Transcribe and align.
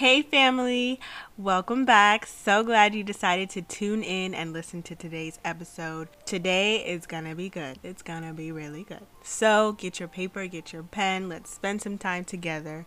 Hey, 0.00 0.22
family, 0.22 0.98
welcome 1.36 1.84
back. 1.84 2.24
So 2.24 2.64
glad 2.64 2.94
you 2.94 3.04
decided 3.04 3.50
to 3.50 3.60
tune 3.60 4.02
in 4.02 4.32
and 4.32 4.50
listen 4.50 4.82
to 4.84 4.94
today's 4.94 5.38
episode. 5.44 6.08
Today 6.24 6.76
is 6.76 7.04
gonna 7.04 7.34
be 7.34 7.50
good, 7.50 7.78
it's 7.82 8.00
gonna 8.00 8.32
be 8.32 8.50
really 8.50 8.82
good. 8.82 9.06
So, 9.22 9.72
get 9.72 10.00
your 10.00 10.08
paper, 10.08 10.46
get 10.46 10.72
your 10.72 10.84
pen, 10.84 11.28
let's 11.28 11.50
spend 11.52 11.82
some 11.82 11.98
time 11.98 12.24
together 12.24 12.86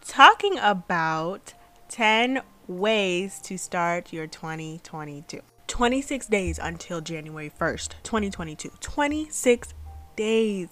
talking 0.00 0.56
about 0.58 1.52
10 1.90 2.40
ways 2.66 3.38
to 3.40 3.58
start 3.58 4.14
your 4.14 4.26
2022. 4.26 5.42
26 5.66 6.26
days 6.26 6.58
until 6.58 7.02
January 7.02 7.50
1st, 7.50 7.96
2022. 8.02 8.70
26 8.80 9.74
days. 10.16 10.68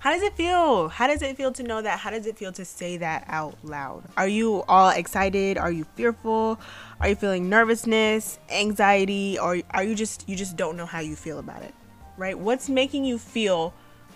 How 0.00 0.12
does 0.12 0.22
it 0.22 0.34
feel? 0.34 0.88
How 0.88 1.08
does 1.08 1.22
it 1.22 1.36
feel 1.36 1.50
to 1.52 1.62
know 1.64 1.82
that? 1.82 1.98
How 1.98 2.10
does 2.10 2.26
it 2.26 2.38
feel 2.38 2.52
to 2.52 2.64
say 2.64 2.98
that 2.98 3.24
out 3.26 3.56
loud? 3.64 4.04
Are 4.16 4.28
you 4.28 4.62
all 4.68 4.90
excited? 4.90 5.58
Are 5.58 5.72
you 5.72 5.84
fearful? 5.96 6.60
Are 7.00 7.08
you 7.08 7.16
feeling 7.16 7.48
nervousness, 7.48 8.38
anxiety, 8.48 9.40
or 9.40 9.58
are 9.70 9.82
you 9.82 9.96
just 9.96 10.28
you 10.28 10.36
just 10.36 10.56
don't 10.56 10.76
know 10.76 10.86
how 10.86 11.00
you 11.00 11.16
feel 11.16 11.40
about 11.40 11.62
it? 11.62 11.74
Right? 12.16 12.38
What's 12.38 12.68
making 12.68 13.06
you 13.06 13.18
feel 13.18 13.74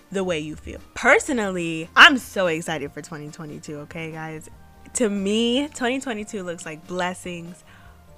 the 0.09 0.23
way 0.23 0.39
you 0.39 0.55
feel? 0.55 0.79
Personally, 0.93 1.89
I'm 1.97 2.17
so 2.17 2.47
excited 2.47 2.93
for 2.93 3.01
2022, 3.01 3.79
okay, 3.79 4.11
guys? 4.11 4.49
To 4.93 5.09
me, 5.09 5.67
2022 5.67 6.43
looks 6.43 6.65
like 6.65 6.87
blessings, 6.87 7.61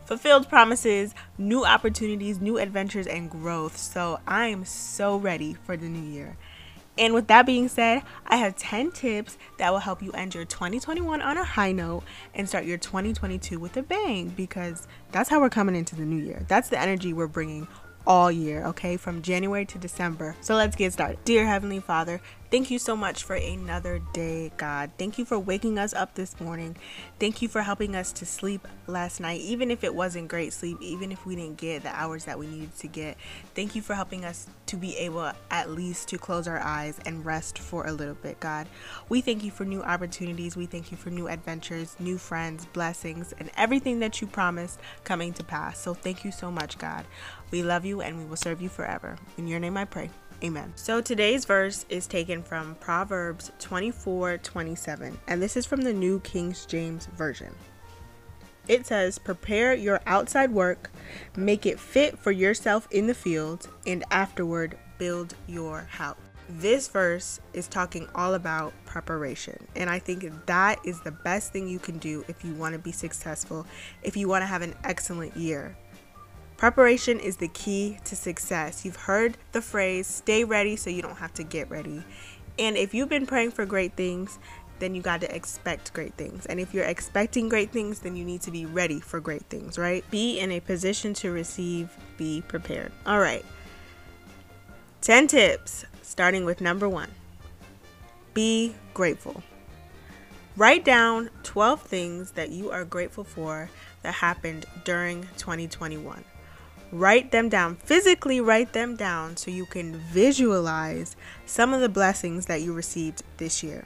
fulfilled 0.06 0.50
promises, 0.50 1.16
new 1.40 1.66
opportunities, 1.66 2.40
new 2.40 2.60
adventures, 2.60 3.08
and 3.08 3.28
growth. 3.28 3.78
So 3.78 4.20
I 4.28 4.48
am 4.48 4.66
so 4.66 5.18
ready 5.18 5.56
for 5.66 5.76
the 5.76 5.88
new 5.88 6.12
year. 6.12 6.38
And 6.98 7.14
with 7.14 7.28
that 7.28 7.46
being 7.46 7.68
said, 7.68 8.04
I 8.26 8.38
have 8.38 8.56
10 8.56 8.92
tips 8.92 9.38
that 9.58 9.72
will 9.72 9.80
help 9.80 10.02
you 10.02 10.12
end 10.14 10.34
your 10.34 10.46
2021 10.46 11.22
on 11.22 11.38
a 11.38 11.44
high 11.44 11.72
note 11.72 12.04
and 12.34 12.48
start 12.48 12.66
your 12.66 12.78
2022 12.78 13.60
with 13.60 13.76
a 13.78 13.84
bang 13.84 14.30
because 14.30 14.88
that's 15.12 15.30
how 15.30 15.42
we're 15.42 15.50
coming 15.50 15.76
into 15.76 15.96
the 15.96 16.06
new 16.06 16.24
year. 16.24 16.46
That's 16.48 16.70
the 16.70 16.80
energy 16.80 17.12
we're 17.12 17.28
bringing 17.28 17.68
all 18.08 18.32
year, 18.32 18.66
okay, 18.68 18.98
from 18.98 19.22
January 19.22 19.66
to 19.66 19.78
December. 19.78 20.36
So 20.42 20.56
let's 20.56 20.76
get 20.76 20.94
started. 20.94 21.18
Dear 21.26 21.46
Heavenly 21.46 21.80
Father, 21.80 22.22
Thank 22.52 22.70
you 22.70 22.78
so 22.78 22.96
much 22.96 23.24
for 23.24 23.36
another 23.36 24.00
day, 24.14 24.52
God. 24.56 24.92
Thank 25.00 25.18
you 25.18 25.26
for 25.26 25.38
waking 25.40 25.80
us 25.80 25.94
up 25.96 26.14
this 26.14 26.40
morning. 26.40 26.78
Thank 27.20 27.42
you 27.42 27.48
for 27.48 27.64
helping 27.64 27.96
us 27.96 28.12
to 28.14 28.26
sleep 28.26 28.68
last 28.86 29.20
night, 29.20 29.42
even 29.42 29.72
if 29.72 29.84
it 29.84 29.96
wasn't 29.96 30.28
great 30.28 30.54
sleep, 30.54 30.78
even 30.80 31.12
if 31.12 31.26
we 31.26 31.36
didn't 31.36 31.58
get 31.58 31.82
the 31.82 31.90
hours 31.90 32.26
that 32.26 32.38
we 32.38 32.46
needed 32.46 32.78
to 32.78 32.88
get. 32.88 33.18
Thank 33.56 33.76
you 33.76 33.82
for 33.82 33.96
helping 33.96 34.24
us 34.24 34.48
to 34.68 34.78
be 34.78 34.96
able 34.98 35.32
at 35.50 35.72
least 35.72 36.08
to 36.10 36.20
close 36.20 36.48
our 36.48 36.60
eyes 36.60 37.00
and 37.04 37.26
rest 37.26 37.58
for 37.58 37.88
a 37.88 37.92
little 37.92 38.14
bit, 38.14 38.40
God. 38.40 38.68
We 39.10 39.22
thank 39.22 39.44
you 39.44 39.50
for 39.50 39.66
new 39.66 39.82
opportunities. 39.82 40.56
We 40.56 40.68
thank 40.68 40.92
you 40.92 40.98
for 40.98 41.10
new 41.10 41.28
adventures, 41.28 41.96
new 42.00 42.20
friends, 42.20 42.68
blessings, 42.68 43.34
and 43.40 43.50
everything 43.58 44.00
that 44.00 44.22
you 44.22 44.28
promised 44.28 44.80
coming 45.04 45.34
to 45.34 45.44
pass. 45.44 45.80
So 45.80 45.96
thank 45.96 46.24
you 46.24 46.32
so 46.32 46.52
much, 46.52 46.78
God. 46.78 47.06
We 47.50 47.64
love 47.64 47.86
you 47.86 48.02
and 48.02 48.20
we 48.20 48.26
will 48.26 48.38
serve 48.38 48.62
you 48.62 48.70
forever. 48.70 49.18
In 49.36 49.48
your 49.48 49.60
name 49.60 49.78
I 49.78 49.86
pray. 49.86 50.12
Amen. 50.44 50.74
So 50.76 51.02
today's 51.02 51.46
verse 51.46 51.86
is 51.90 52.08
taken 52.08 52.44
from 52.44 52.76
Proverbs 52.76 53.52
24 53.60 54.40
27, 54.40 55.18
and 55.28 55.42
this 55.42 55.56
is 55.56 55.66
from 55.66 55.82
the 55.82 55.94
New 55.94 56.20
King 56.20 56.54
James 56.68 57.08
Version. 57.18 57.56
It 58.68 58.86
says, 58.86 59.18
Prepare 59.18 59.76
your 59.76 60.02
outside 60.06 60.52
work, 60.52 60.92
make 61.36 61.66
it 61.66 61.80
fit 61.80 62.20
for 62.20 62.32
yourself 62.32 62.88
in 62.92 63.08
the 63.08 63.14
field, 63.14 63.70
and 63.88 64.04
afterward 64.12 64.78
build 64.98 65.36
your 65.48 65.82
house. 65.82 66.18
This 66.48 66.88
verse 66.90 67.40
is 67.54 67.68
talking 67.68 68.08
all 68.14 68.36
about 68.36 68.74
preparation, 68.86 69.66
and 69.76 69.90
I 69.90 70.00
think 70.00 70.30
that 70.46 70.80
is 70.84 71.02
the 71.02 71.12
best 71.12 71.54
thing 71.54 71.68
you 71.68 71.80
can 71.80 71.98
do 71.98 72.24
if 72.28 72.44
you 72.44 72.54
want 72.54 72.74
to 72.74 72.80
be 72.80 72.92
successful, 72.92 73.66
if 74.04 74.16
you 74.16 74.28
want 74.28 74.44
to 74.44 74.48
have 74.48 74.62
an 74.62 74.76
excellent 74.84 75.36
year. 75.36 75.76
Preparation 76.66 77.20
is 77.20 77.38
the 77.38 77.48
key 77.50 78.00
to 78.06 78.16
success. 78.16 78.84
You've 78.84 78.96
heard 78.96 79.38
the 79.52 79.62
phrase, 79.62 80.08
stay 80.08 80.44
ready 80.44 80.76
so 80.76 80.90
you 80.90 81.04
don't 81.04 81.18
have 81.18 81.32
to 81.36 81.44
get 81.44 81.70
ready. 81.70 82.04
And 82.58 82.76
if 82.76 82.92
you've 82.92 83.08
been 83.08 83.28
praying 83.28 83.52
for 83.52 83.68
great 83.68 83.96
things, 83.96 84.40
then 84.80 84.96
you 84.96 85.04
got 85.04 85.22
to 85.22 85.36
expect 85.36 85.94
great 85.94 86.16
things. 86.16 86.48
And 86.48 86.60
if 86.60 86.74
you're 86.74 86.86
expecting 86.86 87.50
great 87.50 87.70
things, 87.70 88.00
then 88.00 88.16
you 88.16 88.26
need 88.26 88.42
to 88.42 88.50
be 88.50 88.66
ready 88.66 89.00
for 89.00 89.20
great 89.20 89.44
things, 89.44 89.78
right? 89.78 90.04
Be 90.10 90.40
in 90.40 90.52
a 90.52 90.60
position 90.60 91.14
to 91.14 91.30
receive, 91.30 91.96
be 92.18 92.42
prepared. 92.48 92.92
All 93.06 93.20
right. 93.20 93.46
10 95.02 95.28
tips, 95.28 95.86
starting 96.02 96.46
with 96.46 96.62
number 96.62 96.90
one 96.90 97.12
be 98.34 98.74
grateful. 98.96 99.44
Write 100.58 100.84
down 100.84 101.30
12 101.44 101.84
things 101.84 102.32
that 102.32 102.50
you 102.50 102.72
are 102.72 102.86
grateful 102.86 103.24
for 103.24 103.70
that 104.02 104.16
happened 104.16 104.66
during 104.84 105.28
2021 105.38 106.24
write 106.98 107.32
them 107.32 107.50
down, 107.50 107.76
physically 107.76 108.40
write 108.42 108.74
them 108.74 108.96
down 108.96 109.38
so 109.38 109.52
you 109.52 109.66
can 109.66 109.96
visualize 109.96 111.16
some 111.46 111.74
of 111.74 111.82
the 111.82 111.90
blessings 111.90 112.46
that 112.48 112.62
you 112.62 112.74
received 112.74 113.24
this 113.38 113.64
year. 113.64 113.86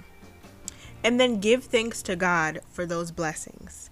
And 1.03 1.19
then 1.19 1.39
give 1.39 1.63
thanks 1.63 2.01
to 2.03 2.15
God 2.15 2.59
for 2.69 2.85
those 2.85 3.11
blessings. 3.11 3.89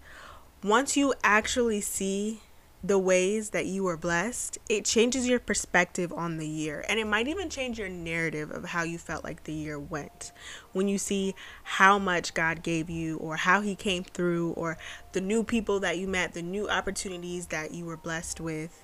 Once 0.64 0.98
you 0.98 1.14
actually 1.24 1.82
see 1.82 2.42
the 2.84 3.00
ways 3.00 3.50
that 3.50 3.66
you 3.66 3.84
were 3.84 3.98
blessed, 3.98 4.58
it 4.70 4.86
changes 4.86 5.28
your 5.28 5.40
perspective 5.40 6.14
on 6.14 6.38
the 6.38 6.48
year. 6.48 6.86
And 6.88 7.00
it 7.00 7.08
might 7.08 7.28
even 7.28 7.50
change 7.50 7.80
your 7.80 7.90
narrative 7.90 8.52
of 8.52 8.66
how 8.66 8.84
you 8.84 8.98
felt 8.98 9.24
like 9.24 9.44
the 9.44 9.54
year 9.54 9.80
went. 9.80 10.32
When 10.74 10.88
you 10.88 10.98
see 10.98 11.34
how 11.64 11.98
much 11.98 12.34
God 12.34 12.62
gave 12.62 12.90
you, 12.90 13.18
or 13.18 13.36
how 13.36 13.62
He 13.62 13.76
came 13.76 14.04
through, 14.04 14.52
or 14.52 14.78
the 15.14 15.22
new 15.22 15.44
people 15.44 15.80
that 15.80 15.98
you 15.98 16.08
met, 16.08 16.34
the 16.34 16.42
new 16.42 16.70
opportunities 16.70 17.48
that 17.48 17.74
you 17.74 17.86
were 17.86 17.98
blessed 17.98 18.40
with, 18.40 18.84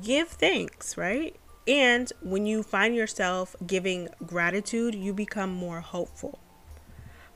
give 0.00 0.28
thanks, 0.28 0.96
right? 0.96 1.36
And 1.66 2.12
when 2.22 2.46
you 2.46 2.62
find 2.62 2.94
yourself 2.94 3.54
giving 3.66 4.08
gratitude, 4.26 4.94
you 4.94 5.12
become 5.12 5.52
more 5.52 5.80
hopeful. 5.80 6.40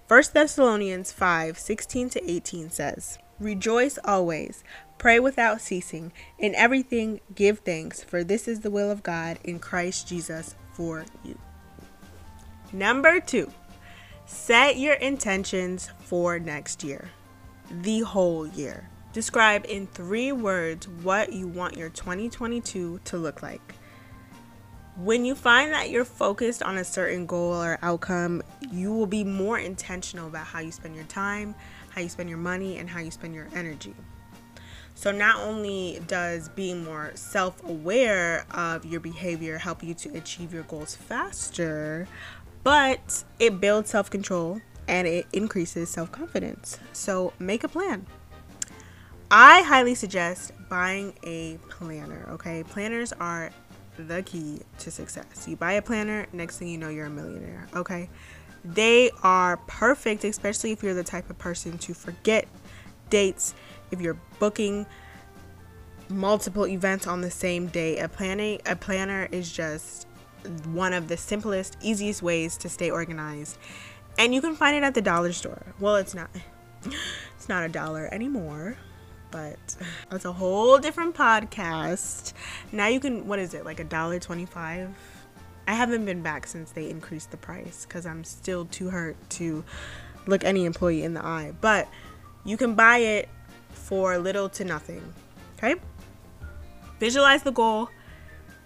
1 0.09 0.23
Thessalonians 0.33 1.13
5 1.13 1.59
16 1.59 2.11
to 2.11 2.31
18 2.31 2.71
says, 2.71 3.19
Rejoice 3.39 3.99
always, 4.05 4.65
pray 4.99 5.21
without 5.21 5.61
ceasing, 5.61 6.13
in 6.39 6.55
everything 6.55 7.21
give 7.35 7.59
thanks, 7.61 8.03
for 8.03 8.25
this 8.25 8.49
is 8.49 8.61
the 8.61 8.71
will 8.71 8.91
of 8.91 9.03
God 9.03 9.39
in 9.45 9.59
Christ 9.59 10.09
Jesus 10.09 10.55
for 10.73 11.05
you. 11.25 11.39
Number 12.73 13.21
two, 13.21 13.53
set 14.27 14.77
your 14.77 14.95
intentions 14.95 15.91
for 16.01 16.39
next 16.39 16.83
year, 16.83 17.11
the 17.71 18.01
whole 18.01 18.47
year. 18.47 18.89
Describe 19.17 19.65
in 19.67 19.87
three 19.87 20.31
words 20.31 20.87
what 20.87 21.33
you 21.33 21.49
want 21.49 21.75
your 21.75 21.89
2022 21.89 23.01
to 23.03 23.17
look 23.17 23.43
like. 23.43 23.75
When 24.99 25.25
you 25.25 25.35
find 25.35 25.73
that 25.73 25.89
you're 25.89 26.05
focused 26.05 26.63
on 26.63 26.77
a 26.77 26.85
certain 26.85 27.25
goal 27.25 27.55
or 27.55 27.79
outcome, 27.81 28.43
you 28.71 28.93
will 28.93 29.07
be 29.07 29.25
more 29.25 29.59
intentional 29.59 30.27
about 30.27 30.45
how 30.45 30.59
you 30.59 30.71
spend 30.71 30.97
your 30.97 31.07
time, 31.07 31.55
how 31.89 32.03
you 32.03 32.11
spend 32.11 32.29
your 32.29 32.37
money, 32.37 32.77
and 32.77 32.91
how 32.91 33.01
you 33.01 33.11
spend 33.11 33.35
your 33.35 33.49
energy. 33.55 33.95
So, 34.95 35.13
not 35.13 35.41
only 35.41 36.03
does 36.07 36.51
being 36.51 36.85
more 36.85 37.13
self 37.15 37.65
aware 37.65 38.45
of 38.51 38.85
your 38.85 39.01
behavior 39.01 39.57
help 39.57 39.83
you 39.83 39.95
to 39.95 40.11
achieve 40.15 40.53
your 40.53 40.65
goals 40.65 40.95
faster, 40.95 42.07
but 42.65 43.25
it 43.39 43.63
builds 43.63 43.89
self 43.89 44.11
control 44.11 44.61
and 44.87 45.09
it 45.09 45.25
increases 45.33 45.89
self 45.89 46.13
confidence. 46.13 46.79
So, 46.93 47.33
make 47.39 47.65
a 47.65 47.69
plan. 47.69 48.05
I 49.31 49.63
highly 49.63 49.97
suggest 49.97 50.53
buying 50.69 51.13
a 51.25 51.59
planner, 51.69 52.29
okay? 52.31 52.63
Planners 52.63 53.13
are 53.13 53.51
the 53.99 54.23
key 54.23 54.61
to 54.79 54.91
success. 54.91 55.49
You 55.49 55.57
buy 55.57 55.73
a 55.73 55.83
planner, 55.83 56.27
next 56.33 56.59
thing 56.59 56.69
you 56.69 56.79
know, 56.79 56.91
you're 56.91 57.07
a 57.07 57.11
millionaire, 57.11 57.67
okay? 57.75 58.09
They 58.65 59.11
are 59.25 59.57
perfect, 59.67 60.23
especially 60.23 60.71
if 60.71 60.83
you're 60.83 60.95
the 60.95 61.03
type 61.03 61.29
of 61.29 61.39
person 61.39 61.77
to 61.79 61.95
forget 61.95 62.47
dates, 63.11 63.55
if 63.91 64.01
you're 64.01 64.19
booking 64.39 64.87
multiple 66.09 66.67
events 66.69 67.09
on 67.09 67.21
the 67.21 67.31
same 67.31 67.67
day. 67.67 67.99
A 67.99 68.09
planning 68.09 68.61
a 68.65 68.77
planner 68.77 69.29
is 69.33 69.51
just 69.51 70.07
one 70.67 70.93
of 70.93 71.09
the 71.09 71.17
simplest, 71.17 71.77
easiest 71.81 72.23
ways 72.23 72.57
to 72.59 72.69
stay 72.69 72.91
organized. 72.91 73.59
And 74.19 74.33
you 74.33 74.41
can 74.41 74.55
find 74.55 74.77
it 74.77 74.85
at 74.85 74.95
the 74.95 75.03
dollar 75.03 75.33
store. 75.33 75.75
Well, 75.81 75.97
it's 75.97 76.15
not 76.15 76.31
it's 77.37 77.49
not 77.49 77.65
a 77.65 77.69
dollar 77.69 78.09
anymore 78.13 78.77
but 79.31 79.77
that's 80.11 80.25
a 80.25 80.33
whole 80.33 80.79
different 80.79 81.15
podcast. 81.15 82.33
Now 82.73 82.87
you 82.87 83.01
can, 83.01 83.27
what 83.27 83.39
is 83.39 83.55
it, 83.55 83.65
like 83.65 83.81
a 83.81 83.85
dollar 83.85 84.19
twenty-five? 84.19 84.89
I 85.69 85.75
haven't 85.75 86.05
been 86.05 86.23
back 86.23 86.47
since 86.47 86.71
they 86.71 86.89
increased 86.89 87.33
the 87.33 87.37
price 87.37 87.85
because 87.87 88.07
I'm 88.07 88.23
still 88.23 88.67
too 88.67 88.89
hurt 88.89 89.17
to 89.31 89.65
look 90.27 90.45
any 90.45 90.65
employee 90.65 91.03
in 91.03 91.15
the 91.15 91.25
eye. 91.25 91.53
But 91.61 91.89
you 92.45 92.57
can 92.57 92.75
buy 92.75 92.99
it 92.99 93.29
for 93.73 94.17
little 94.19 94.49
to 94.51 94.65
nothing. 94.65 95.03
Okay? 95.59 95.75
Visualize 97.01 97.43
the 97.43 97.51
goal, 97.51 97.91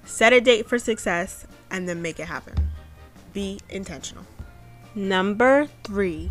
set 0.05 0.33
a 0.33 0.41
date 0.41 0.69
for 0.69 0.79
success, 0.79 1.47
and 1.71 1.89
then 1.89 2.03
make 2.03 2.21
it 2.21 2.27
happen. 2.27 2.55
Be 3.33 3.61
intentional. 3.71 4.25
Number 4.95 5.69
three, 5.85 6.31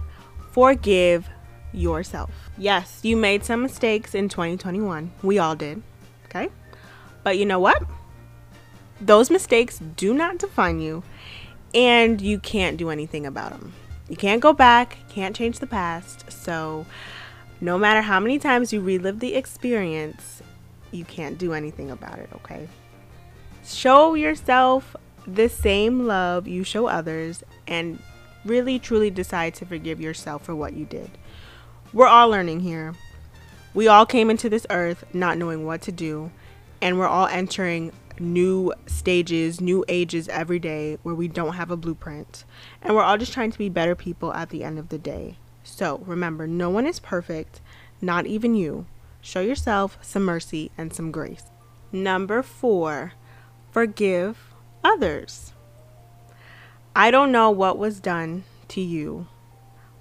forgive 0.52 1.30
yourself. 1.74 2.32
Yes, 2.58 3.00
you 3.04 3.16
made 3.16 3.44
some 3.44 3.62
mistakes 3.62 4.16
in 4.16 4.30
2021. 4.30 5.12
We 5.22 5.40
all 5.40 5.56
did. 5.56 5.82
Okay? 6.26 6.50
But 7.24 7.38
you 7.38 7.46
know 7.46 7.60
what? 7.60 7.84
Those 9.02 9.30
mistakes 9.30 9.80
do 9.80 10.14
not 10.14 10.40
define 10.40 10.80
you, 10.80 11.04
and 11.74 12.20
you 12.20 12.40
can't 12.40 12.78
do 12.78 12.90
anything 12.90 13.26
about 13.26 13.52
them. 13.52 13.74
You 14.10 14.18
can't 14.18 14.42
go 14.42 14.54
back, 14.54 14.98
can't 15.10 15.36
change 15.36 15.60
the 15.60 15.68
past. 15.68 16.32
So, 16.32 16.86
no 17.62 17.78
matter 17.78 18.02
how 18.02 18.20
many 18.20 18.40
times 18.40 18.74
you 18.74 18.82
relive 18.82 19.20
the 19.20 19.36
experience, 19.36 20.42
you 20.92 21.06
can't 21.06 21.38
do 21.38 21.54
anything 21.54 21.92
about 21.92 22.20
it, 22.20 22.30
okay? 22.36 22.68
Show 23.64 24.16
yourself 24.16 24.96
the 25.28 25.48
same 25.48 26.08
love 26.08 26.48
you 26.48 26.64
show 26.64 26.88
others 26.88 27.44
and 27.68 28.00
really 28.46 28.80
truly 28.80 29.10
decide 29.12 29.54
to 29.56 29.66
forgive 29.66 30.02
yourself 30.02 30.44
for 30.44 30.56
what 30.56 30.74
you 30.74 30.86
did. 30.86 31.12
We're 31.92 32.08
all 32.08 32.30
learning 32.30 32.60
here. 32.60 32.94
We 33.74 33.88
all 33.88 34.06
came 34.06 34.30
into 34.30 34.48
this 34.48 34.68
earth 34.70 35.04
not 35.12 35.40
knowing 35.40 35.66
what 35.66 35.82
to 35.84 35.92
do, 35.92 36.32
and 36.84 37.00
we're 37.00 37.08
all 37.08 37.26
entering 37.26 37.94
new 38.20 38.72
stages, 38.86 39.60
new 39.60 39.84
ages 39.88 40.28
every 40.30 40.60
day 40.60 41.00
where 41.02 41.16
we 41.16 41.28
don't 41.28 41.56
have 41.56 41.72
a 41.72 41.78
blueprint. 41.78 42.46
And 42.84 42.96
we're 42.96 43.02
all 43.02 43.18
just 43.18 43.34
trying 43.34 43.52
to 43.52 43.58
be 43.58 43.70
better 43.70 43.96
people 43.96 44.32
at 44.34 44.50
the 44.50 44.64
end 44.64 44.78
of 44.78 44.90
the 44.90 45.00
day. 45.00 45.38
So 45.64 46.04
remember, 46.06 46.46
no 46.46 46.70
one 46.70 46.86
is 46.86 47.00
perfect, 47.00 47.60
not 48.02 48.28
even 48.28 48.54
you. 48.54 48.86
Show 49.22 49.42
yourself 49.42 49.98
some 50.02 50.24
mercy 50.24 50.70
and 50.78 50.94
some 50.94 51.10
grace. 51.12 51.46
Number 51.92 52.44
four, 52.44 53.14
forgive 53.72 54.54
others. 54.84 55.54
I 56.96 57.10
don't 57.10 57.32
know 57.32 57.50
what 57.50 57.80
was 57.80 58.00
done 58.00 58.44
to 58.68 58.82
you, 58.82 59.28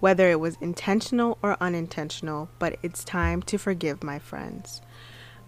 whether 0.01 0.31
it 0.31 0.41
was 0.41 0.57
intentional 0.61 1.39
or 1.43 1.57
unintentional, 1.61 2.49
but 2.59 2.77
it's 2.83 3.05
time 3.05 3.43
to 3.43 3.59
forgive 3.59 4.03
my 4.03 4.19
friends. 4.19 4.81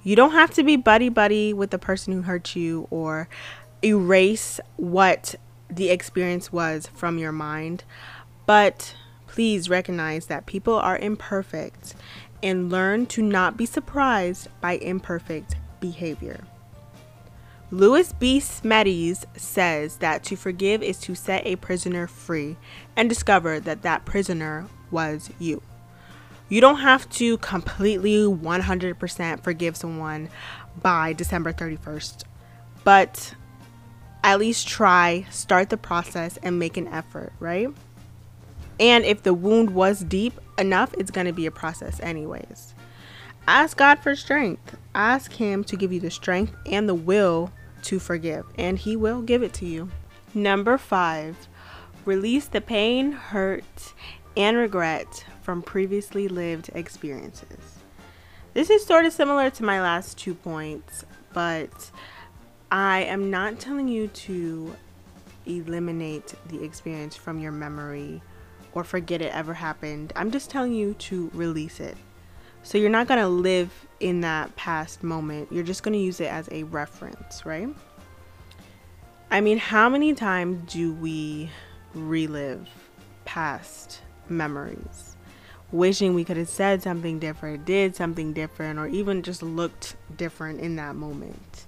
You 0.03 0.17
don't 0.17 0.33
have 0.33 0.53
to 0.55 0.63
be 0.63 0.77
buddy 0.77 1.09
buddy 1.09 1.53
with 1.53 1.71
the 1.71 1.79
person 1.79 2.13
who 2.13 2.23
hurt 2.23 2.57
you 2.57 2.89
or 2.91 3.29
erase 3.85 4.61
what 4.77 5.35
the 5.69 5.91
experience 5.91 6.53
was 6.53 6.89
from 6.95 7.19
your 7.19 7.33
mind, 7.33 7.85
but 8.47 8.95
please 9.27 9.69
recognize 9.69 10.27
that 10.27 10.47
people 10.47 10.75
are 10.75 10.99
imperfect 10.99 11.95
and 12.43 12.71
learn 12.71 13.07
to 13.07 13.23
not 13.23 13.57
be 13.57 13.67
surprised 13.67 14.49
by 14.61 14.73
imperfect 14.73 15.57
behavior. 15.81 16.45
Lewis 17.73 18.13
B. 18.13 18.41
Smedes 18.41 19.25
says 19.37 19.99
that 19.99 20.25
to 20.25 20.35
forgive 20.35 20.83
is 20.83 20.99
to 20.99 21.15
set 21.15 21.47
a 21.47 21.55
prisoner 21.57 22.09
free 22.09 22.57
and 22.97 23.09
discover 23.09 23.61
that 23.61 23.83
that 23.83 24.05
prisoner 24.05 24.67
was 24.91 25.31
you. 25.39 25.63
You 26.49 26.61
don't 26.61 26.81
have 26.81 27.09
to 27.11 27.39
completely 27.39 28.25
100% 28.25 29.45
forgive 29.45 29.77
someone 29.77 30.29
by 30.83 31.13
December 31.13 31.53
31st, 31.53 32.25
but 32.83 33.35
at 34.25 34.41
least 34.41 34.67
try, 34.67 35.27
start 35.31 35.71
the 35.71 35.77
process, 35.77 36.39
and 36.43 36.59
make 36.59 36.77
an 36.77 36.89
effort, 36.89 37.33
right? 37.39 37.69
And 38.81 39.05
if 39.05 39.23
the 39.23 39.33
wound 39.33 39.71
was 39.71 40.01
deep 40.01 40.41
enough, 40.59 40.93
it's 40.99 41.13
going 41.13 41.29
to 41.29 41.33
be 41.33 41.47
a 41.47 41.53
process, 41.53 42.01
anyways. 42.01 42.75
Ask 43.47 43.77
God 43.77 44.01
for 44.01 44.17
strength. 44.17 44.77
Ask 44.93 45.33
Him 45.35 45.63
to 45.65 45.77
give 45.77 45.93
you 45.93 46.01
the 46.01 46.11
strength 46.11 46.55
and 46.67 46.89
the 46.89 46.95
will 46.95 47.53
to 47.83 47.99
forgive, 47.99 48.47
and 48.57 48.79
He 48.79 48.97
will 48.97 49.23
give 49.23 49.43
it 49.43 49.53
to 49.55 49.67
you. 49.67 49.91
Number 50.35 50.79
five, 50.79 51.49
release 52.05 52.47
the 52.47 52.61
pain, 52.61 53.13
hurt, 53.13 53.95
and 54.37 54.57
regret 54.57 55.25
from 55.43 55.63
previously 55.63 56.29
lived 56.29 56.71
experiences. 56.75 57.79
This 58.55 58.71
is 58.71 58.85
sort 58.85 59.05
of 59.05 59.13
similar 59.13 59.51
to 59.51 59.65
my 59.65 59.81
last 59.81 60.19
two 60.19 60.35
points, 60.35 61.05
but 61.33 61.91
I 62.71 63.01
am 63.03 63.31
not 63.31 63.59
telling 63.59 63.89
you 63.89 64.09
to 64.09 64.77
eliminate 65.47 66.35
the 66.49 66.63
experience 66.63 67.17
from 67.17 67.41
your 67.41 67.53
memory 67.53 68.23
or 68.73 68.85
forget 68.85 69.21
it 69.21 69.33
ever 69.35 69.55
happened. 69.55 70.13
I'm 70.15 70.31
just 70.31 70.51
telling 70.51 70.73
you 70.73 70.95
to 70.95 71.31
release 71.35 71.81
it. 71.81 71.97
So 72.63 72.79
you're 72.79 72.91
not 72.91 73.09
going 73.09 73.21
to 73.21 73.29
live 73.29 73.87
in 74.01 74.23
that 74.23 74.55
past 74.57 75.03
moment. 75.03 75.53
You're 75.53 75.65
just 75.65 75.83
going 75.83 75.93
to 75.93 76.01
use 76.01 76.21
it 76.21 76.33
as 76.33 76.49
a 76.51 76.65
reference, 76.65 77.47
right? 77.47 77.69
I 79.31 79.41
mean, 79.41 79.59
how 79.59 79.89
many 79.89 80.15
times 80.15 80.73
do 80.73 80.93
we 80.95 81.51
relive 81.95 82.69
past 83.25 84.01
memories, 84.29 85.17
wishing 85.73 86.15
we 86.15 86.25
could 86.25 86.37
have 86.37 86.49
said 86.49 86.83
something 86.83 87.19
different, 87.19 87.65
did 87.65 87.95
something 87.95 88.33
different, 88.33 88.79
or 88.79 88.87
even 88.89 89.23
just 89.23 89.43
looked 89.43 89.97
different 90.17 90.61
in 90.61 90.77
that 90.77 90.97
moment. 90.97 91.67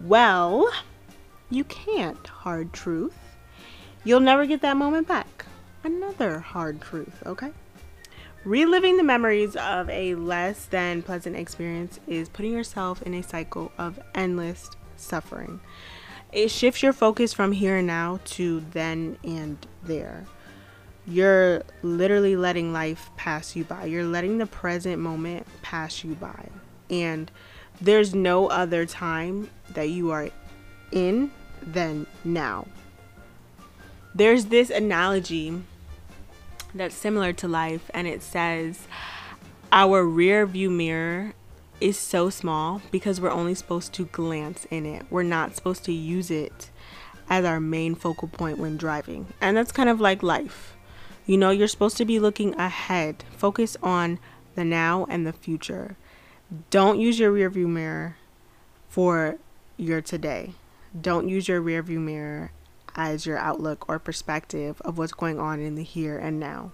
Well, 0.00 0.70
you 1.50 1.64
can't, 1.64 2.26
hard 2.26 2.72
truth. 2.72 3.16
You'll 4.04 4.20
never 4.20 4.46
get 4.46 4.60
that 4.62 4.76
moment 4.76 5.08
back. 5.08 5.46
Another 5.84 6.38
hard 6.38 6.80
truth, 6.80 7.22
okay? 7.26 7.50
Reliving 8.44 8.96
the 8.96 9.02
memories 9.02 9.56
of 9.56 9.90
a 9.90 10.14
less 10.14 10.64
than 10.66 11.02
pleasant 11.02 11.36
experience 11.36 12.00
is 12.06 12.28
putting 12.28 12.52
yourself 12.52 13.02
in 13.02 13.14
a 13.14 13.22
cycle 13.22 13.72
of 13.78 13.98
endless 14.14 14.70
suffering. 14.96 15.60
It 16.32 16.50
shifts 16.50 16.82
your 16.82 16.92
focus 16.92 17.32
from 17.32 17.52
here 17.52 17.76
and 17.76 17.86
now 17.86 18.20
to 18.24 18.64
then 18.72 19.18
and 19.24 19.58
there 19.82 20.26
you're 21.08 21.62
literally 21.82 22.36
letting 22.36 22.72
life 22.72 23.10
pass 23.16 23.56
you 23.56 23.64
by. 23.64 23.86
You're 23.86 24.04
letting 24.04 24.38
the 24.38 24.46
present 24.46 24.98
moment 24.98 25.46
pass 25.62 26.04
you 26.04 26.14
by. 26.14 26.48
And 26.90 27.30
there's 27.80 28.14
no 28.14 28.48
other 28.48 28.84
time 28.84 29.48
that 29.70 29.88
you 29.88 30.10
are 30.10 30.28
in 30.92 31.30
than 31.62 32.06
now. 32.24 32.66
There's 34.14 34.46
this 34.46 34.68
analogy 34.68 35.62
that's 36.74 36.94
similar 36.94 37.32
to 37.34 37.48
life, 37.48 37.90
and 37.94 38.06
it 38.06 38.22
says 38.22 38.86
our 39.72 40.04
rear 40.04 40.46
view 40.46 40.70
mirror 40.70 41.34
is 41.80 41.98
so 41.98 42.30
small 42.30 42.82
because 42.90 43.20
we're 43.20 43.30
only 43.30 43.54
supposed 43.54 43.92
to 43.94 44.06
glance 44.06 44.66
in 44.70 44.86
it. 44.86 45.06
We're 45.10 45.22
not 45.22 45.54
supposed 45.54 45.84
to 45.84 45.92
use 45.92 46.30
it 46.30 46.70
as 47.30 47.44
our 47.44 47.60
main 47.60 47.94
focal 47.94 48.28
point 48.28 48.58
when 48.58 48.76
driving. 48.76 49.26
And 49.40 49.56
that's 49.56 49.72
kind 49.72 49.88
of 49.88 50.00
like 50.00 50.22
life 50.22 50.74
you 51.28 51.36
know, 51.36 51.50
you're 51.50 51.68
supposed 51.68 51.98
to 51.98 52.06
be 52.06 52.18
looking 52.18 52.58
ahead. 52.58 53.22
Focus 53.36 53.76
on 53.82 54.18
the 54.54 54.64
now 54.64 55.06
and 55.10 55.26
the 55.26 55.32
future. 55.32 55.94
Don't 56.70 56.98
use 56.98 57.18
your 57.18 57.30
rearview 57.30 57.68
mirror 57.68 58.16
for 58.88 59.36
your 59.76 60.00
today. 60.00 60.54
Don't 60.98 61.28
use 61.28 61.46
your 61.46 61.60
rearview 61.60 61.98
mirror 61.98 62.50
as 62.98 63.24
your 63.24 63.38
outlook 63.38 63.88
or 63.88 63.98
perspective 64.00 64.82
of 64.84 64.98
what's 64.98 65.12
going 65.12 65.38
on 65.38 65.60
in 65.60 65.76
the 65.76 65.84
here 65.84 66.18
and 66.18 66.40
now. 66.40 66.72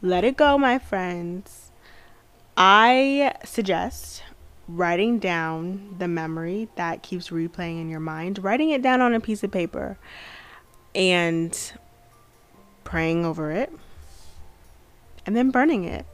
Let 0.00 0.22
it 0.24 0.36
go, 0.36 0.56
my 0.56 0.78
friends. 0.78 1.72
I 2.56 3.34
suggest 3.44 4.22
writing 4.68 5.18
down 5.18 5.96
the 5.98 6.06
memory 6.06 6.68
that 6.76 7.02
keeps 7.02 7.30
replaying 7.30 7.80
in 7.80 7.88
your 7.90 8.00
mind, 8.00 8.42
writing 8.42 8.70
it 8.70 8.82
down 8.82 9.00
on 9.00 9.12
a 9.12 9.20
piece 9.20 9.42
of 9.42 9.50
paper, 9.50 9.98
and 10.94 11.72
praying 12.84 13.24
over 13.24 13.50
it, 13.50 13.72
and 15.26 15.34
then 15.34 15.50
burning 15.50 15.84
it. 15.84 16.06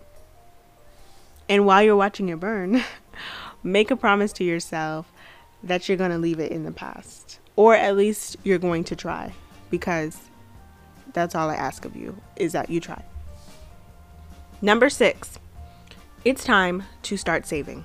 And 1.51 1.67
while 1.67 1.83
you're 1.83 1.97
watching 1.97 2.31
it 2.31 2.41
burn, 2.41 2.83
make 3.63 3.91
a 3.91 3.97
promise 3.97 4.33
to 4.35 4.45
yourself 4.45 5.13
that 5.67 5.89
you're 5.89 5.99
going 5.99 6.11
to 6.11 6.19
leave 6.19 6.41
it 6.41 6.53
in 6.53 6.65
the 6.65 6.73
past. 6.73 7.41
Or 7.55 7.75
at 7.75 7.97
least 7.97 8.37
you're 8.45 8.59
going 8.59 8.85
to 8.85 8.97
try 8.97 9.35
because 9.71 10.19
that's 11.13 11.35
all 11.35 11.49
I 11.49 11.55
ask 11.55 11.85
of 11.85 11.97
you 11.97 12.21
is 12.37 12.53
that 12.53 12.71
you 12.71 12.81
try. 12.81 13.03
Number 14.61 14.89
six, 14.91 15.39
it's 16.25 16.45
time 16.45 16.85
to 17.03 17.17
start 17.17 17.47
saving. 17.47 17.85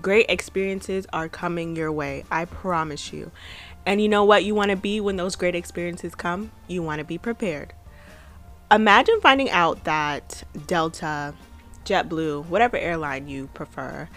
Great 0.00 0.26
experiences 0.28 1.06
are 1.12 1.28
coming 1.28 1.76
your 1.76 1.92
way, 1.92 2.24
I 2.30 2.46
promise 2.46 3.12
you. 3.12 3.30
And 3.84 4.00
you 4.00 4.08
know 4.08 4.24
what 4.24 4.44
you 4.44 4.54
want 4.54 4.70
to 4.70 4.76
be 4.76 5.00
when 5.00 5.16
those 5.16 5.36
great 5.36 5.54
experiences 5.54 6.14
come? 6.14 6.50
You 6.66 6.82
want 6.82 7.00
to 7.00 7.04
be 7.04 7.18
prepared 7.18 7.74
imagine 8.72 9.20
finding 9.20 9.50
out 9.50 9.84
that 9.84 10.42
Delta, 10.66 11.34
JetBlue, 11.84 12.46
whatever 12.46 12.76
airline 12.76 13.28
you 13.28 13.48
prefer, 13.48 14.08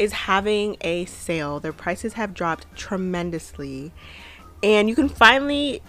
is 0.00 0.12
having 0.12 0.76
a 0.80 1.04
sale. 1.04 1.60
Their 1.60 1.72
prices 1.72 2.14
have 2.14 2.34
dropped 2.34 2.66
tremendously. 2.74 3.92
And 4.62 4.88
you 4.88 4.94
can 4.94 5.08
finally 5.08 5.82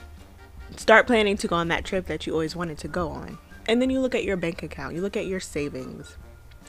start 0.78 1.08
planning 1.08 1.38
to 1.38 1.48
go 1.48 1.56
on 1.56 1.68
that 1.70 1.86
trip 1.86 2.08
that 2.08 2.28
you 2.28 2.34
always 2.34 2.56
wanted 2.56 2.78
to 2.80 2.88
go 2.88 3.10
on. 3.10 3.38
And 3.68 3.82
then 3.82 3.90
you 3.90 4.00
look 4.00 4.16
at 4.16 4.24
your 4.24 4.38
bank 4.38 4.64
account, 4.64 4.96
you 4.96 5.02
look 5.02 5.18
at 5.18 5.28
your 5.28 5.40
savings, 5.40 6.18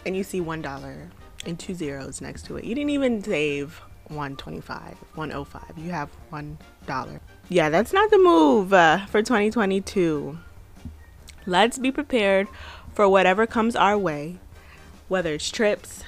and 0.05 0.17
you 0.17 0.25
see 0.25 0.41
$1 0.41 1.11
and 1.47 1.59
two 1.59 1.75
zeros 1.75 2.21
next 2.21 2.47
to 2.47 2.57
it. 2.57 2.65
You 2.65 2.75
didn't 2.75 2.91
even 2.91 3.23
save 3.23 3.81
125 4.09 4.97
105 5.15 5.79
you 5.79 5.91
have 5.91 6.11
one 6.29 6.59
dollar 6.87 7.21
yeah 7.49 7.71
that's 7.71 7.95
not 7.95 8.11
the 8.11 8.19
move 8.19 8.73
uh, 8.73 9.07
for 9.07 9.23
2022 9.23 10.37
Let's 11.47 11.77
be 11.77 11.91
prepared 11.91 12.47
for 12.95 13.09
whatever 13.09 13.49
comes 13.49 13.75
our 13.75 13.99
way, 13.99 14.39
whether 15.09 15.35
it's 15.35 15.51
trips, 15.51 16.05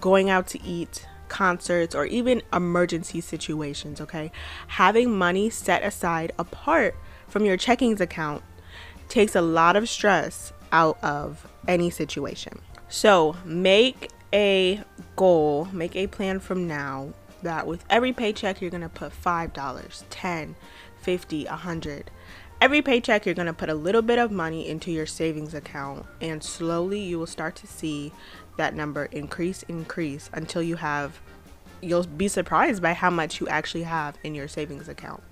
going 0.00 0.30
out 0.30 0.46
to 0.48 0.62
eat, 0.62 1.06
concerts, 1.28 1.94
or 1.94 2.06
even 2.06 2.42
emergency 2.52 3.20
situations, 3.20 4.00
okay? 4.00 4.30
Having 4.68 5.16
money 5.16 5.50
set 5.50 5.82
aside 5.82 6.32
apart 6.38 6.94
from 7.28 7.44
your 7.44 7.56
checkings 7.56 8.00
account 8.00 8.42
takes 9.08 9.34
a 9.34 9.40
lot 9.40 9.76
of 9.76 9.88
stress 9.88 10.52
out 10.72 11.02
of 11.02 11.46
any 11.68 11.90
situation. 11.90 12.60
So, 12.88 13.36
make 13.44 14.10
a 14.32 14.82
goal, 15.16 15.68
make 15.72 15.96
a 15.96 16.06
plan 16.06 16.40
from 16.40 16.66
now 16.66 17.12
that 17.42 17.66
with 17.66 17.84
every 17.88 18.12
paycheck 18.12 18.60
you're 18.60 18.70
going 18.70 18.82
to 18.82 18.88
put 18.88 19.12
$5, 19.12 20.04
10, 20.10 20.56
50, 21.00 21.44
100. 21.44 22.10
Every 22.60 22.82
paycheck 22.82 23.24
you're 23.24 23.34
going 23.34 23.46
to 23.46 23.54
put 23.54 23.70
a 23.70 23.74
little 23.74 24.02
bit 24.02 24.18
of 24.18 24.30
money 24.30 24.68
into 24.68 24.90
your 24.90 25.06
savings 25.06 25.54
account 25.54 26.04
and 26.20 26.44
slowly 26.44 27.00
you 27.00 27.18
will 27.18 27.26
start 27.26 27.56
to 27.56 27.66
see 27.66 28.12
that 28.56 28.74
number 28.74 29.06
increase 29.06 29.62
increase 29.64 30.30
until 30.32 30.62
you 30.62 30.76
have 30.76 31.20
you'll 31.82 32.04
be 32.04 32.28
surprised 32.28 32.82
by 32.82 32.92
how 32.92 33.10
much 33.10 33.40
you 33.40 33.48
actually 33.48 33.84
have 33.84 34.16
in 34.22 34.34
your 34.34 34.48
savings 34.48 34.88
account. 34.88 35.22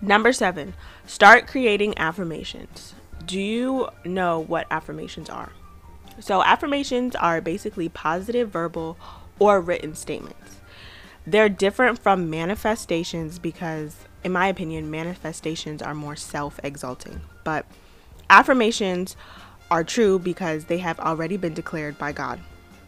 Number 0.00 0.32
7, 0.32 0.74
start 1.06 1.46
creating 1.46 1.96
affirmations. 1.96 2.94
Do 3.24 3.40
you 3.40 3.88
know 4.04 4.38
what 4.38 4.66
affirmations 4.70 5.30
are? 5.30 5.52
So, 6.20 6.42
affirmations 6.42 7.14
are 7.16 7.40
basically 7.40 7.88
positive 7.88 8.50
verbal 8.50 8.98
or 9.38 9.60
written 9.60 9.94
statements. 9.94 10.60
They're 11.26 11.48
different 11.48 11.98
from 11.98 12.30
manifestations 12.30 13.38
because, 13.38 13.96
in 14.22 14.32
my 14.32 14.46
opinion, 14.46 14.90
manifestations 14.90 15.82
are 15.82 15.94
more 15.94 16.16
self 16.16 16.60
exalting. 16.62 17.20
But 17.42 17.66
affirmations 18.30 19.16
are 19.70 19.84
true 19.84 20.18
because 20.18 20.64
they 20.64 20.78
have 20.78 21.00
already 21.00 21.36
been 21.36 21.54
declared 21.54 21.98
by 21.98 22.12
God. 22.12 22.40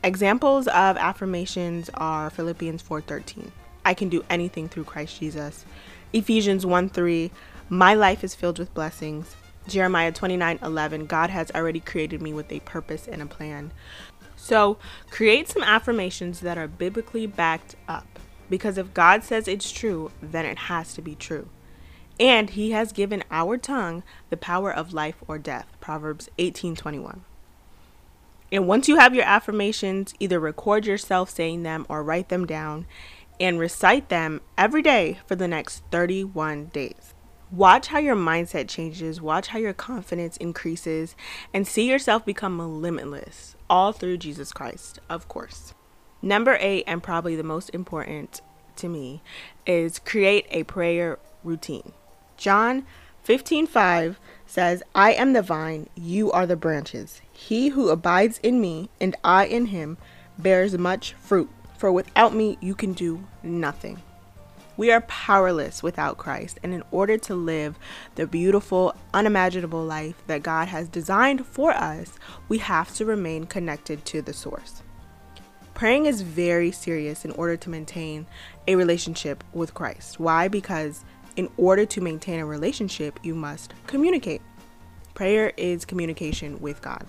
Examples 0.03 0.69
of 0.69 0.97
affirmations 0.97 1.91
are 1.95 2.31
Philippians 2.31 2.83
4:13. 2.83 3.51
I 3.85 3.95
can 3.95 4.09
do 4.09 4.25
anything 4.31 4.69
through 4.69 4.85
Christ 4.85 5.19
Jesus. 5.19 5.65
Ephesians 6.13 6.65
1:3. 6.65 7.31
My 7.69 7.95
life 7.95 8.23
is 8.23 8.35
filled 8.35 8.59
with 8.59 8.73
blessings. 8.75 9.35
Jeremiah 9.67 10.13
29:11. 10.13 11.07
God 11.07 11.31
has 11.31 11.51
already 11.51 11.81
created 11.81 12.23
me 12.23 12.33
with 12.33 12.51
a 12.53 12.61
purpose 12.61 13.09
and 13.09 13.21
a 13.21 13.27
plan. 13.27 13.73
So, 14.37 14.79
create 15.11 15.49
some 15.49 15.65
affirmations 15.65 16.41
that 16.41 16.57
are 16.57 16.69
biblically 16.69 17.27
backed 17.27 17.75
up. 17.89 18.07
Because 18.49 18.79
if 18.79 18.95
God 18.95 19.25
says 19.25 19.49
it's 19.49 19.71
true, 19.71 20.11
then 20.23 20.47
it 20.47 20.59
has 20.59 20.95
to 20.95 21.03
be 21.03 21.15
true. 21.15 21.49
And 22.21 22.51
he 22.51 22.73
has 22.73 22.93
given 22.93 23.23
our 23.31 23.57
tongue 23.57 24.03
the 24.31 24.37
power 24.37 24.73
of 24.73 24.93
life 24.93 25.17
or 25.29 25.39
death. 25.39 25.67
Proverbs 25.81 26.29
18:21. 26.39 27.21
And 28.51 28.67
once 28.67 28.89
you 28.89 28.97
have 28.97 29.15
your 29.15 29.25
affirmations, 29.25 30.15
either 30.19 30.41
record 30.41 30.87
yourself 30.87 31.31
saying 31.31 31.63
them 31.63 31.85
or 31.89 32.03
write 32.03 32.29
them 32.29 32.47
down 32.47 32.87
and 33.39 33.59
recite 33.59 34.09
them 34.09 34.41
every 34.57 34.83
day 34.83 35.19
for 35.27 35.37
the 35.37 35.49
next 35.49 35.83
31 35.91 36.67
days. 36.67 37.15
Watch 37.51 37.89
how 37.89 37.99
your 37.99 38.17
mindset 38.17 38.69
changes, 38.69 39.23
watch 39.23 39.49
how 39.49 39.59
your 39.59 39.73
confidence 39.73 40.37
increases, 40.37 41.15
and 41.55 41.67
see 41.67 41.89
yourself 41.89 42.25
become 42.25 42.83
limitless, 42.83 43.57
all 43.71 43.93
through 43.93 44.19
Jesus 44.19 44.53
Christ, 44.53 44.99
of 45.09 45.29
course. 45.29 45.73
Number 46.21 46.59
eight, 46.61 46.85
and 46.87 47.03
probably 47.03 47.37
the 47.37 47.43
most 47.43 47.71
important 47.71 48.43
to 48.77 48.89
me, 48.89 49.23
is 49.67 49.99
create 49.99 50.47
a 50.51 50.65
prayer 50.65 51.19
routine. 51.43 51.93
John 52.39 52.87
15 53.25 53.67
5 53.67 54.19
says, 54.47 54.83
I 54.95 55.13
am 55.13 55.35
the 55.35 55.43
vine, 55.43 55.89
you 55.97 56.33
are 56.33 56.47
the 56.47 56.57
branches. 56.57 57.21
He 57.31 57.69
who 57.69 57.91
abides 57.91 58.39
in 58.39 58.61
me, 58.61 58.89
and 59.01 59.15
I 59.23 59.45
in 59.45 59.67
him, 59.67 59.99
bears 60.39 60.79
much 60.79 61.13
fruit, 61.15 61.51
for 61.77 61.93
without 61.93 62.35
me 62.35 62.57
you 62.61 62.75
can 62.75 62.93
do 62.95 63.25
nothing. 63.43 64.01
We 64.77 64.93
are 64.93 65.01
powerless 65.03 65.83
without 65.83 66.17
Christ, 66.17 66.61
and 66.63 66.73
in 66.73 66.85
order 66.93 67.19
to 67.19 67.35
live 67.35 67.77
the 68.15 68.29
beautiful, 68.29 68.95
unimaginable 69.13 69.85
life 69.85 70.23
that 70.29 70.45
God 70.45 70.69
has 70.69 70.89
designed 70.89 71.45
for 71.45 71.73
us, 71.73 72.13
we 72.49 72.59
have 72.59 72.95
to 72.95 73.05
remain 73.05 73.47
connected 73.47 74.05
to 74.07 74.23
the 74.23 74.33
source. 74.33 74.83
Praying 75.75 76.07
is 76.07 76.23
very 76.23 76.71
serious 76.71 77.25
in 77.25 77.33
order 77.33 77.57
to 77.57 77.71
maintain 77.71 78.27
a 78.67 78.77
relationship 78.77 79.45
with 79.53 79.75
Christ. 79.75 80.19
Why? 80.19 80.49
Because 80.49 81.05
in 81.37 81.49
order 81.57 81.87
to 81.87 82.01
maintain 82.01 82.41
a 82.41 82.47
relationship, 82.47 83.19
you 83.23 83.35
must 83.35 83.75
communicate. 83.87 84.43
Prayer 85.15 85.53
is 85.57 85.85
communication 85.85 86.61
with 86.61 86.81
God. 86.83 87.07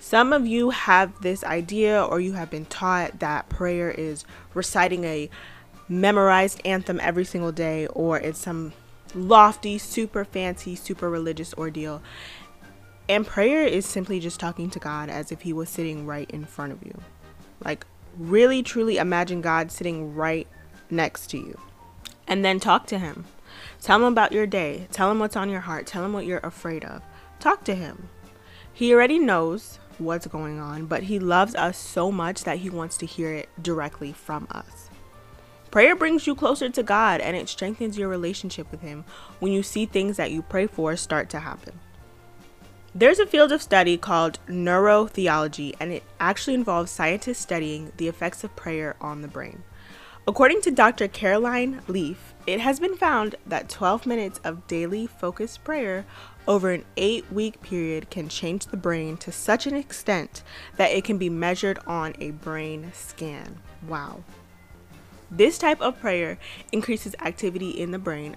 Some 0.00 0.32
of 0.32 0.46
you 0.46 0.70
have 0.70 1.20
this 1.20 1.44
idea, 1.44 2.02
or 2.02 2.20
you 2.20 2.32
have 2.32 2.50
been 2.50 2.64
taught 2.66 3.18
that 3.20 3.48
prayer 3.48 3.90
is 3.90 4.24
reciting 4.54 5.04
a 5.04 5.28
memorized 5.88 6.60
anthem 6.64 7.00
every 7.02 7.24
single 7.24 7.52
day, 7.52 7.86
or 7.88 8.18
it's 8.18 8.38
some 8.38 8.72
lofty, 9.14 9.78
super 9.78 10.24
fancy, 10.24 10.76
super 10.76 11.10
religious 11.10 11.52
ordeal. 11.54 12.02
And 13.08 13.26
prayer 13.26 13.64
is 13.64 13.86
simply 13.86 14.20
just 14.20 14.38
talking 14.38 14.70
to 14.70 14.78
God 14.78 15.08
as 15.08 15.32
if 15.32 15.40
He 15.42 15.52
was 15.52 15.68
sitting 15.68 16.06
right 16.06 16.30
in 16.30 16.44
front 16.44 16.72
of 16.72 16.82
you. 16.84 16.98
Like, 17.64 17.86
really, 18.16 18.62
truly 18.62 18.98
imagine 18.98 19.40
God 19.40 19.72
sitting 19.72 20.14
right 20.14 20.46
next 20.90 21.28
to 21.30 21.38
you. 21.38 21.58
And 22.28 22.44
then 22.44 22.60
talk 22.60 22.86
to 22.86 22.98
Him. 22.98 23.24
Tell 23.80 23.96
Him 23.96 24.04
about 24.04 24.30
your 24.30 24.46
day. 24.46 24.86
Tell 24.92 25.10
Him 25.10 25.18
what's 25.18 25.34
on 25.34 25.50
your 25.50 25.62
heart. 25.62 25.86
Tell 25.86 26.04
Him 26.04 26.12
what 26.12 26.26
you're 26.26 26.38
afraid 26.44 26.84
of. 26.84 27.02
Talk 27.40 27.64
to 27.64 27.74
Him. 27.74 28.08
He 28.72 28.94
already 28.94 29.18
knows 29.18 29.80
what's 29.98 30.28
going 30.28 30.60
on, 30.60 30.86
but 30.86 31.04
He 31.04 31.18
loves 31.18 31.56
us 31.56 31.76
so 31.76 32.12
much 32.12 32.44
that 32.44 32.58
He 32.58 32.70
wants 32.70 32.96
to 32.98 33.06
hear 33.06 33.32
it 33.32 33.48
directly 33.60 34.12
from 34.12 34.46
us. 34.52 34.90
Prayer 35.70 35.96
brings 35.96 36.26
you 36.26 36.34
closer 36.34 36.68
to 36.68 36.82
God 36.82 37.20
and 37.20 37.36
it 37.36 37.48
strengthens 37.48 37.98
your 37.98 38.08
relationship 38.08 38.70
with 38.70 38.80
Him 38.80 39.04
when 39.38 39.52
you 39.52 39.62
see 39.62 39.84
things 39.84 40.16
that 40.16 40.30
you 40.30 40.42
pray 40.42 40.66
for 40.66 40.96
start 40.96 41.28
to 41.30 41.40
happen. 41.40 41.80
There's 42.94 43.18
a 43.18 43.26
field 43.26 43.52
of 43.52 43.62
study 43.62 43.96
called 43.98 44.38
neurotheology, 44.48 45.74
and 45.78 45.92
it 45.92 46.02
actually 46.18 46.54
involves 46.54 46.90
scientists 46.90 47.38
studying 47.38 47.92
the 47.96 48.08
effects 48.08 48.42
of 48.42 48.56
prayer 48.56 48.96
on 49.00 49.20
the 49.20 49.28
brain. 49.28 49.62
According 50.28 50.60
to 50.60 50.70
Dr. 50.70 51.08
Caroline 51.08 51.80
Leaf, 51.88 52.34
it 52.46 52.60
has 52.60 52.78
been 52.78 52.98
found 52.98 53.36
that 53.46 53.70
12 53.70 54.04
minutes 54.04 54.38
of 54.44 54.66
daily 54.66 55.06
focused 55.06 55.64
prayer 55.64 56.04
over 56.46 56.70
an 56.70 56.84
eight 56.98 57.24
week 57.32 57.62
period 57.62 58.10
can 58.10 58.28
change 58.28 58.66
the 58.66 58.76
brain 58.76 59.16
to 59.16 59.32
such 59.32 59.66
an 59.66 59.74
extent 59.74 60.42
that 60.76 60.90
it 60.90 61.04
can 61.04 61.16
be 61.16 61.30
measured 61.30 61.78
on 61.86 62.14
a 62.20 62.32
brain 62.32 62.90
scan. 62.92 63.56
Wow. 63.88 64.22
This 65.30 65.56
type 65.56 65.80
of 65.80 65.98
prayer 65.98 66.36
increases 66.72 67.16
activity 67.24 67.70
in 67.70 67.92
the 67.92 67.98
brain 67.98 68.36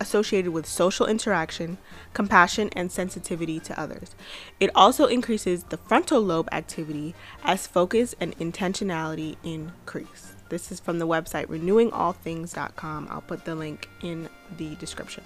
associated 0.00 0.52
with 0.52 0.66
social 0.66 1.06
interaction, 1.06 1.78
compassion, 2.12 2.68
and 2.76 2.92
sensitivity 2.92 3.58
to 3.60 3.80
others. 3.80 4.14
It 4.60 4.70
also 4.74 5.06
increases 5.06 5.64
the 5.64 5.78
frontal 5.78 6.20
lobe 6.20 6.50
activity 6.52 7.14
as 7.42 7.66
focus 7.66 8.14
and 8.20 8.36
intentionality 8.36 9.36
increase. 9.42 10.33
This 10.54 10.70
is 10.70 10.78
from 10.78 11.00
the 11.00 11.06
website 11.08 11.46
renewingallthings.com. 11.46 13.08
I'll 13.10 13.22
put 13.22 13.44
the 13.44 13.56
link 13.56 13.88
in 14.02 14.28
the 14.56 14.76
description. 14.76 15.24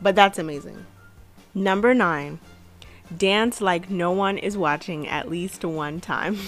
But 0.00 0.14
that's 0.14 0.38
amazing. 0.38 0.86
Number 1.54 1.92
nine, 1.92 2.38
dance 3.16 3.60
like 3.60 3.90
no 3.90 4.12
one 4.12 4.38
is 4.38 4.56
watching 4.56 5.08
at 5.08 5.28
least 5.28 5.64
one 5.64 6.00
time. 6.00 6.38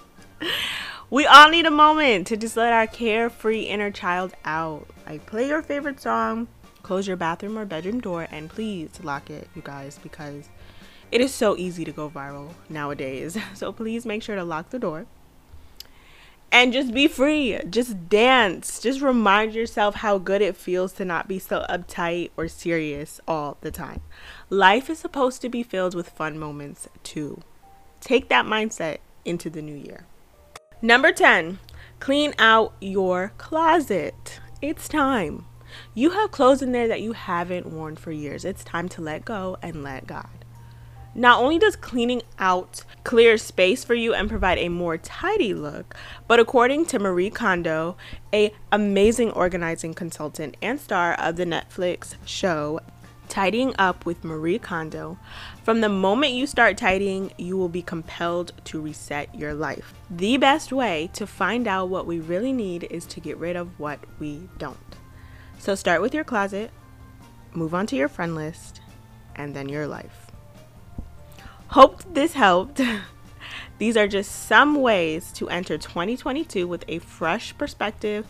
we 1.08 1.24
all 1.24 1.50
need 1.50 1.66
a 1.66 1.70
moment 1.70 2.26
to 2.26 2.36
just 2.36 2.56
let 2.56 2.72
our 2.72 2.88
carefree 2.88 3.60
inner 3.60 3.92
child 3.92 4.34
out. 4.44 4.88
Like, 5.06 5.24
play 5.24 5.46
your 5.46 5.62
favorite 5.62 6.00
song, 6.00 6.48
close 6.82 7.06
your 7.06 7.16
bathroom 7.16 7.56
or 7.56 7.64
bedroom 7.64 8.00
door, 8.00 8.26
and 8.32 8.50
please 8.50 8.90
lock 9.04 9.30
it, 9.30 9.48
you 9.54 9.62
guys, 9.62 10.00
because 10.02 10.48
it 11.12 11.20
is 11.20 11.32
so 11.32 11.56
easy 11.56 11.84
to 11.84 11.92
go 11.92 12.10
viral 12.10 12.50
nowadays. 12.68 13.38
So 13.54 13.70
please 13.70 14.04
make 14.04 14.24
sure 14.24 14.34
to 14.34 14.42
lock 14.42 14.70
the 14.70 14.80
door 14.80 15.06
and 16.54 16.72
just 16.72 16.94
be 16.94 17.08
free. 17.08 17.58
Just 17.68 18.08
dance. 18.08 18.80
Just 18.80 19.00
remind 19.00 19.54
yourself 19.54 19.96
how 19.96 20.18
good 20.18 20.40
it 20.40 20.56
feels 20.56 20.92
to 20.92 21.04
not 21.04 21.26
be 21.26 21.40
so 21.40 21.66
uptight 21.68 22.30
or 22.36 22.46
serious 22.46 23.20
all 23.26 23.58
the 23.60 23.72
time. 23.72 24.00
Life 24.48 24.88
is 24.88 25.00
supposed 25.00 25.42
to 25.42 25.48
be 25.48 25.64
filled 25.64 25.96
with 25.96 26.08
fun 26.10 26.38
moments 26.38 26.88
too. 27.02 27.42
Take 28.00 28.28
that 28.28 28.46
mindset 28.46 28.98
into 29.24 29.50
the 29.50 29.62
new 29.62 29.74
year. 29.74 30.06
Number 30.80 31.10
10, 31.10 31.58
clean 31.98 32.34
out 32.38 32.72
your 32.80 33.32
closet. 33.36 34.38
It's 34.62 34.86
time. 34.88 35.46
You 35.92 36.10
have 36.10 36.30
clothes 36.30 36.62
in 36.62 36.70
there 36.70 36.86
that 36.86 37.00
you 37.00 37.14
haven't 37.14 37.66
worn 37.66 37.96
for 37.96 38.12
years. 38.12 38.44
It's 38.44 38.62
time 38.62 38.88
to 38.90 39.00
let 39.02 39.24
go 39.24 39.56
and 39.60 39.82
let 39.82 40.06
God. 40.06 40.43
Not 41.14 41.40
only 41.40 41.58
does 41.58 41.76
cleaning 41.76 42.22
out 42.38 42.82
clear 43.04 43.38
space 43.38 43.84
for 43.84 43.94
you 43.94 44.14
and 44.14 44.28
provide 44.28 44.58
a 44.58 44.68
more 44.68 44.98
tidy 44.98 45.54
look, 45.54 45.94
but 46.26 46.40
according 46.40 46.86
to 46.86 46.98
Marie 46.98 47.30
Kondo, 47.30 47.96
a 48.32 48.52
amazing 48.72 49.30
organizing 49.30 49.94
consultant 49.94 50.56
and 50.60 50.80
star 50.80 51.14
of 51.14 51.36
the 51.36 51.44
Netflix 51.44 52.16
show 52.24 52.80
Tidying 53.28 53.74
Up 53.78 54.04
with 54.04 54.24
Marie 54.24 54.58
Kondo. 54.58 55.18
From 55.62 55.80
the 55.80 55.88
moment 55.88 56.32
you 56.32 56.46
start 56.46 56.76
tidying, 56.76 57.32
you 57.38 57.56
will 57.56 57.68
be 57.68 57.82
compelled 57.82 58.52
to 58.64 58.80
reset 58.80 59.32
your 59.34 59.54
life. 59.54 59.94
The 60.10 60.36
best 60.36 60.72
way 60.72 61.10
to 61.14 61.26
find 61.26 61.68
out 61.68 61.88
what 61.88 62.06
we 62.06 62.18
really 62.18 62.52
need 62.52 62.84
is 62.90 63.06
to 63.06 63.20
get 63.20 63.38
rid 63.38 63.56
of 63.56 63.78
what 63.78 64.00
we 64.18 64.48
don't. 64.58 64.78
So 65.58 65.74
start 65.74 66.02
with 66.02 66.12
your 66.12 66.24
closet, 66.24 66.70
move 67.54 67.74
on 67.74 67.86
to 67.86 67.96
your 67.96 68.08
friend 68.08 68.34
list, 68.34 68.80
and 69.36 69.54
then 69.54 69.68
your 69.68 69.86
life. 69.86 70.23
Hope 71.74 72.04
this 72.14 72.34
helped. 72.34 72.80
These 73.78 73.96
are 73.96 74.06
just 74.06 74.46
some 74.46 74.76
ways 74.76 75.32
to 75.32 75.48
enter 75.48 75.76
2022 75.76 76.68
with 76.68 76.84
a 76.86 77.00
fresh 77.00 77.58
perspective, 77.58 78.28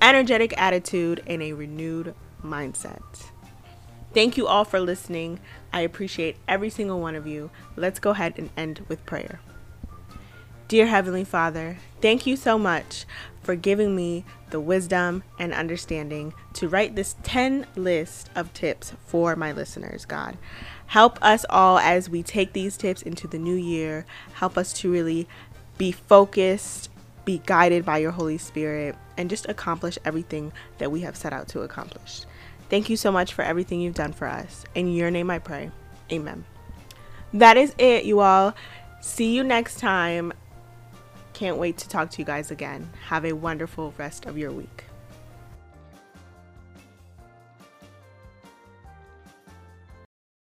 energetic 0.00 0.58
attitude, 0.58 1.22
and 1.26 1.42
a 1.42 1.52
renewed 1.52 2.14
mindset. 2.42 3.02
Thank 4.14 4.38
you 4.38 4.46
all 4.46 4.64
for 4.64 4.80
listening. 4.80 5.40
I 5.74 5.82
appreciate 5.82 6.38
every 6.48 6.70
single 6.70 6.98
one 6.98 7.14
of 7.14 7.26
you. 7.26 7.50
Let's 7.76 7.98
go 7.98 8.12
ahead 8.12 8.32
and 8.38 8.48
end 8.56 8.80
with 8.88 9.04
prayer. 9.04 9.40
Dear 10.66 10.86
Heavenly 10.86 11.24
Father, 11.24 11.76
thank 12.00 12.26
you 12.26 12.34
so 12.34 12.58
much 12.58 13.04
for 13.46 13.54
giving 13.54 13.94
me 13.94 14.24
the 14.50 14.58
wisdom 14.58 15.22
and 15.38 15.54
understanding 15.54 16.34
to 16.52 16.68
write 16.68 16.96
this 16.96 17.14
10 17.22 17.64
list 17.76 18.28
of 18.34 18.52
tips 18.52 18.92
for 19.06 19.36
my 19.36 19.52
listeners, 19.52 20.04
God. 20.04 20.36
Help 20.86 21.22
us 21.22 21.46
all 21.48 21.78
as 21.78 22.10
we 22.10 22.24
take 22.24 22.52
these 22.52 22.76
tips 22.76 23.02
into 23.02 23.28
the 23.28 23.38
new 23.38 23.54
year. 23.54 24.04
Help 24.34 24.58
us 24.58 24.72
to 24.72 24.90
really 24.90 25.28
be 25.78 25.92
focused, 25.92 26.90
be 27.24 27.40
guided 27.46 27.84
by 27.84 27.98
your 27.98 28.10
Holy 28.10 28.36
Spirit, 28.36 28.96
and 29.16 29.30
just 29.30 29.48
accomplish 29.48 29.96
everything 30.04 30.52
that 30.78 30.90
we 30.90 31.02
have 31.02 31.16
set 31.16 31.32
out 31.32 31.46
to 31.48 31.62
accomplish. 31.62 32.22
Thank 32.68 32.90
you 32.90 32.96
so 32.96 33.12
much 33.12 33.32
for 33.32 33.42
everything 33.42 33.80
you've 33.80 33.94
done 33.94 34.12
for 34.12 34.26
us. 34.26 34.64
In 34.74 34.92
your 34.92 35.12
name 35.12 35.30
I 35.30 35.38
pray. 35.38 35.70
Amen. 36.10 36.44
That 37.32 37.56
is 37.56 37.74
it, 37.78 38.04
you 38.04 38.20
all. 38.20 38.54
See 39.00 39.36
you 39.36 39.44
next 39.44 39.78
time. 39.78 40.32
Can't 41.36 41.58
wait 41.58 41.76
to 41.76 41.88
talk 41.90 42.08
to 42.12 42.18
you 42.18 42.24
guys 42.24 42.50
again. 42.50 42.88
Have 43.08 43.26
a 43.26 43.34
wonderful 43.34 43.92
rest 43.98 44.24
of 44.24 44.38
your 44.38 44.50
week. 44.50 44.85